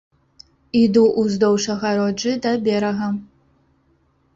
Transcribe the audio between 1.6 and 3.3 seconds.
агароджы да берага.